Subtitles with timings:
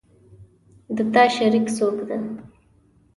[0.95, 2.17] د تا شریک څوک ده